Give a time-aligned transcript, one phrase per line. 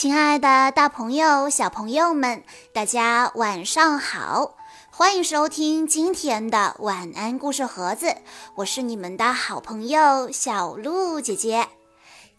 [0.00, 4.54] 亲爱的，大朋友、小朋友们，大家晚上好！
[4.92, 8.14] 欢迎收听今天的晚安故事盒子，
[8.54, 11.66] 我是你们的好朋友小鹿姐姐。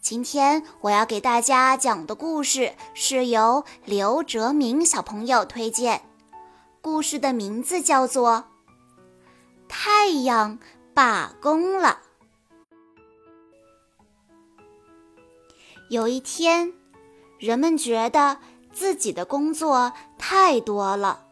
[0.00, 6.00] 今天我要给大家讲的故事是由刘哲明小朋友推荐，
[6.80, 8.44] 故事的名字叫做
[9.68, 10.58] 《太阳
[10.94, 11.98] 罢工了》。
[15.90, 16.79] 有一天。
[17.40, 18.36] 人们觉得
[18.70, 21.24] 自己的工作太多了，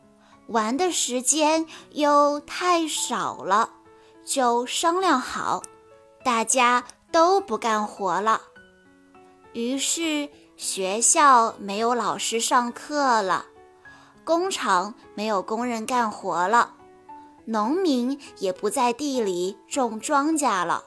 [0.47, 3.69] 玩的时间又太少了，
[4.25, 5.63] 就商量好，
[6.25, 8.41] 大家都不干活了。
[9.53, 13.45] 于是学校没有老师上课了，
[14.25, 16.73] 工厂没有工人干活了，
[17.45, 20.85] 农民也不在地里种庄稼了，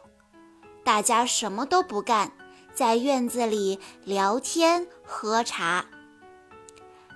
[0.83, 2.31] 大家什么都不干。
[2.73, 5.85] 在院子里聊天喝茶。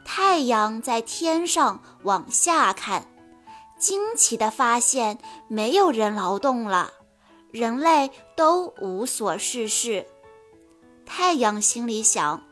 [0.04, 3.08] 太阳在天上往下看，
[3.78, 5.18] 惊奇地发现
[5.48, 6.92] 没有人劳动了，
[7.52, 10.06] 人类都无所事事。
[11.06, 12.44] 太阳心里想：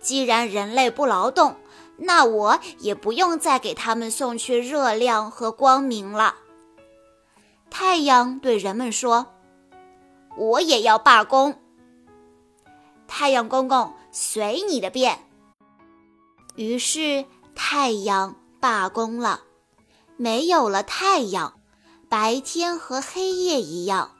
[0.00, 1.56] 既然人类不劳动，
[1.96, 6.36] 那我也不用再给他们送去热量和光明了。
[7.68, 9.26] 太阳对人们说
[10.36, 11.59] ：“我也要罢工。”
[13.12, 15.18] 太阳公公，随你的便。
[16.54, 17.24] 于是
[17.56, 19.40] 太阳罢工了，
[20.16, 21.54] 没有了太阳，
[22.08, 24.12] 白天和黑夜一样。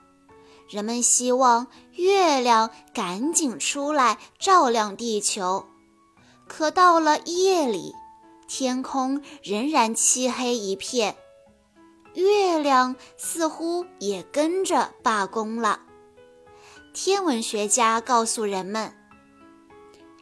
[0.68, 5.66] 人们希望月亮赶紧出来照亮地球，
[6.48, 7.94] 可到了夜里，
[8.48, 11.16] 天空仍然漆黑一片，
[12.14, 15.82] 月亮似乎也跟着罢工了。
[16.92, 18.92] 天文学家告诉人们，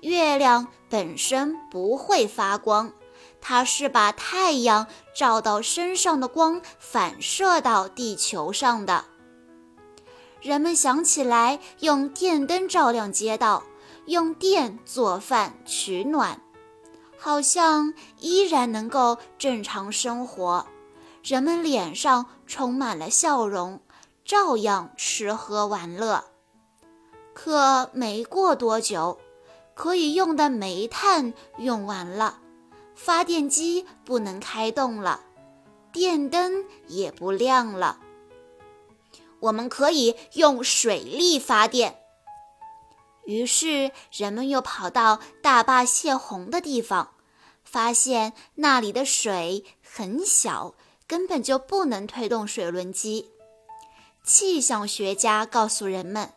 [0.02, 2.92] 月亮本身不会发光，
[3.40, 9.06] 它是把太阳照到身上的光反射到地球上的。
[10.42, 13.64] 人们想起来用电灯照亮街道，
[14.04, 16.42] 用电做饭取暖，
[17.16, 20.66] 好像依然能够正常生活。
[21.24, 23.80] 人们脸上充满了笑容，
[24.22, 26.24] 照样吃喝玩乐。
[27.40, 29.16] 可没过多久，
[29.72, 32.40] 可以用的煤炭用完了，
[32.96, 35.20] 发电机不能开动了，
[35.92, 38.00] 电灯也不亮了。
[39.38, 42.00] 我们可以用水力发电。
[43.24, 47.12] 于是人们又跑到大坝泄洪的地方，
[47.62, 50.74] 发现那里的水很小，
[51.06, 53.30] 根本就不能推动水轮机。
[54.24, 56.32] 气象学家告诉人们。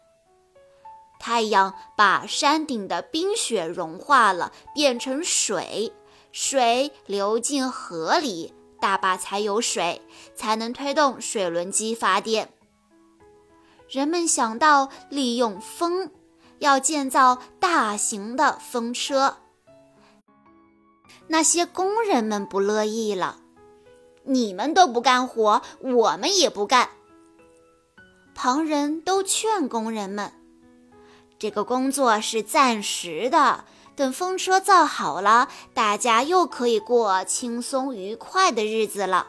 [1.22, 5.94] 太阳把山顶的冰雪融化了，变成水，
[6.32, 10.02] 水流进河里，大坝才有水，
[10.34, 12.52] 才能推动水轮机发电。
[13.88, 16.10] 人们想到利用风，
[16.58, 19.38] 要建造大型的风车。
[21.28, 23.38] 那些工人们不乐意了
[24.26, 26.90] ：“你们都不干活，我们也不干。”
[28.34, 30.34] 旁人都劝工人们。
[31.42, 33.66] 这个工作是暂时的，
[33.96, 39.26] 等风车造好了，大家又可以过轻松愉快的日子了。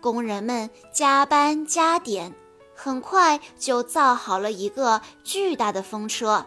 [0.00, 2.34] 工人们加班加点，
[2.74, 6.44] 很快就造好了一个巨大的风车。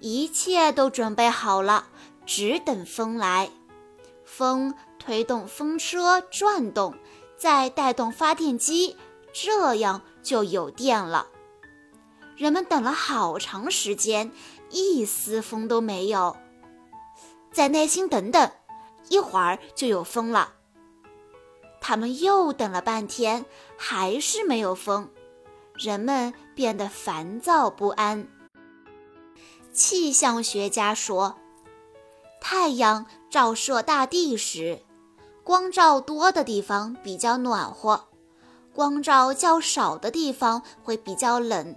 [0.00, 1.86] 一切都准备好了，
[2.26, 3.48] 只等风来。
[4.24, 6.96] 风推动风车转动，
[7.38, 8.96] 再带动发电机，
[9.32, 11.28] 这样就有电了。
[12.40, 14.32] 人们等了好长时间，
[14.70, 16.38] 一丝风都没有。
[17.52, 18.50] 再耐心等等，
[19.10, 20.54] 一会儿就有风了。
[21.82, 23.44] 他们又等了半天，
[23.76, 25.10] 还是没有风，
[25.74, 28.26] 人们变得烦躁不安。
[29.74, 31.36] 气象学家说，
[32.40, 34.80] 太阳照射大地时，
[35.44, 38.08] 光照多的地方比较暖和，
[38.72, 41.76] 光照较少的地方会比较冷。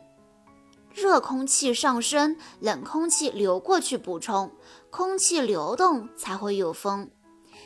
[0.93, 4.51] 热空气上升，冷空气流过去补充，
[4.91, 7.09] 空气流动才会有风。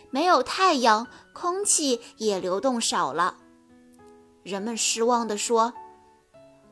[0.10, 3.38] 没有太阳，空气也流动少了。
[4.44, 5.74] 人们失望地说：“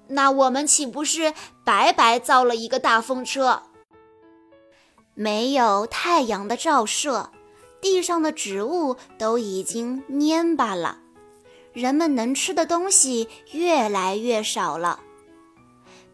[0.07, 1.33] 那我们岂不是
[1.65, 3.63] 白白造了一个大风车？”
[5.13, 7.31] 没有太阳的照射，
[7.81, 10.99] 地上的植物都已经蔫巴了，
[11.73, 15.01] 人们能吃的东西越来越少了。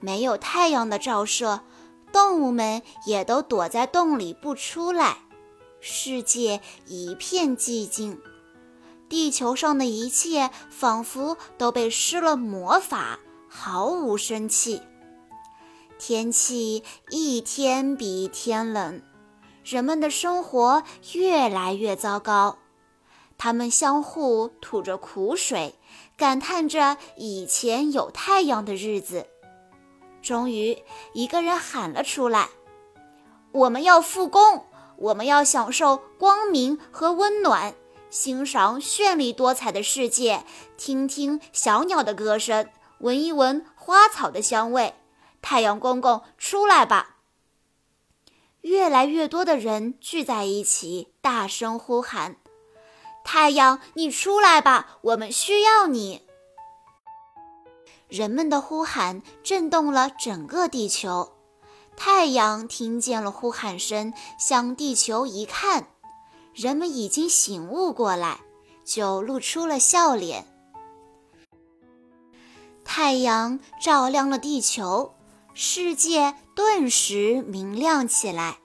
[0.02, 1.62] 没有太阳的照射，
[2.12, 5.20] 动物们也都躲在洞里不出来，
[5.80, 8.20] 世界一片寂静。
[9.08, 14.82] 地球上的一切仿佛都被施了魔法，毫无生气。
[16.00, 19.02] 天气一天比一天冷，
[19.64, 20.84] 人们的生活
[21.14, 22.58] 越来越糟糕。
[23.38, 25.76] 他们相互吐着苦水，
[26.16, 29.28] 感叹着以前有太阳的日子。
[30.22, 30.84] 终于，
[31.14, 32.50] 一个人喊了出来
[33.52, 34.66] ：“我们要复工，
[34.98, 37.74] 我们要享受光明和温暖，
[38.10, 40.44] 欣赏绚丽多彩的世界，
[40.78, 42.70] 听听小鸟的歌声，
[43.00, 44.94] 闻一闻花草的香味。”
[45.42, 47.18] 太阳公公，出来吧！
[48.62, 52.36] 越来越多的人聚在一起，大声呼喊
[53.26, 55.00] ：“太阳，你出来吧！
[55.02, 56.22] 我们需要你！”
[58.12, 61.32] 人们的呼喊震动了整个地球。
[61.96, 65.88] 太阳听见了呼喊声，向地球一看，
[66.54, 68.42] 人们已经醒悟过来，
[68.84, 70.46] 就露出了笑脸。
[72.84, 75.14] 太阳照亮了地球。
[75.54, 78.60] 世界顿时明亮起来，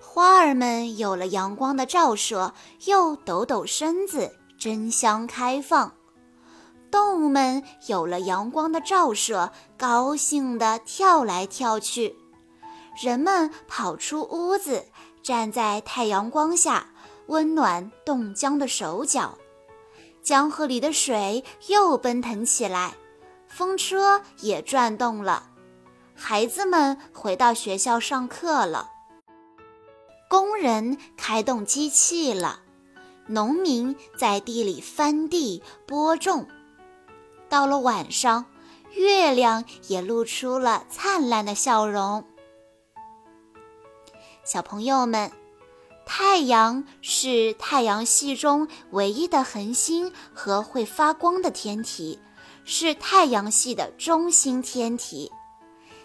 [0.00, 2.54] 花儿们有了阳光的照射，
[2.86, 5.92] 又抖抖身子争相开放；
[6.90, 12.14] 动物们有了阳光的照射，高兴地跳来跳去；
[13.02, 14.86] 人们跑出屋子，
[15.22, 16.86] 站在太阳光下，
[17.26, 19.36] 温暖冻僵的手脚；
[20.22, 22.94] 江河里的水又奔腾起来，
[23.46, 25.50] 风车也转动了。
[26.14, 28.90] 孩子们回到学校上课了，
[30.28, 32.60] 工人开动机器了，
[33.26, 36.46] 农民在地里翻地播种。
[37.48, 38.46] 到了晚上，
[38.94, 42.24] 月亮也露出了灿烂的笑容。
[44.44, 45.30] 小朋友们，
[46.06, 52.18] 太阳是太阳系中唯一的恒星和会发光的天体，
[52.64, 55.30] 是太阳系的中心天体。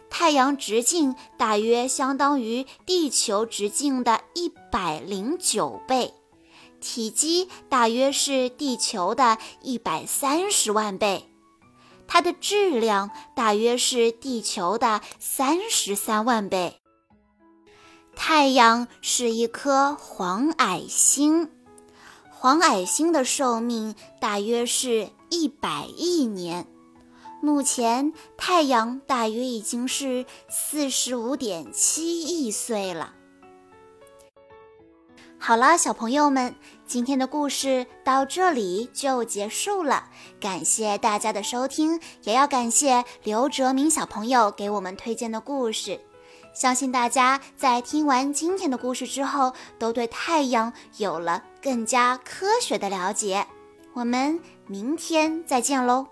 [0.09, 6.13] 太阳直径大约相当于地球直径的一百零九倍，
[6.79, 11.32] 体积大约是地球的一百三十万倍，
[12.13, 16.79] 它的质量大约是地球的三十三万倍。
[18.15, 21.49] 太阳是一颗黄矮星，
[22.29, 26.67] 黄矮星的寿命大约是一百亿年。
[27.41, 33.15] 目前，太阳大约已经是四十五点七亿岁了。
[35.45, 36.55] 好了，小朋友们，
[36.87, 40.05] 今天的故事到这里就结束了。
[40.39, 45.99] 感谢大家的收听，也要感谢刘哲明小朋友给我们推荐的故事。
[46.53, 53.45] 相信大家在听完今天的故事之后，都对太阳有了更加科学的了解。
[53.91, 56.07] 我们明天再见喽！